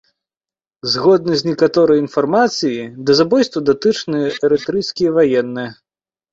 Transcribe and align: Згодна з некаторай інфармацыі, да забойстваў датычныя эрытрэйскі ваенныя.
Згодна 0.93 1.33
з 1.41 1.47
некаторай 1.49 2.01
інфармацыі, 2.05 2.81
да 3.09 3.19
забойстваў 3.21 3.61
датычныя 3.71 4.27
эрытрэйскі 4.51 5.03
ваенныя. 5.21 5.71